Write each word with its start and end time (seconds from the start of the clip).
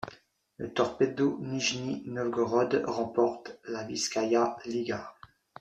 Le 0.57 0.73
Torpedo 0.73 1.37
Nijni 1.41 2.01
Novgorod 2.07 2.81
remporte 2.87 3.59
la 3.67 3.83
Vyschaïa 3.83 4.57
Liga. 4.65 5.13